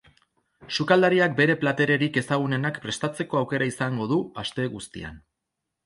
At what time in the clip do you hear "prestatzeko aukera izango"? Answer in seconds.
2.87-4.13